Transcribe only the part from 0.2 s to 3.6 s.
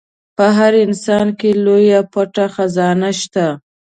په هر انسان کې لويه پټه خزانه شته.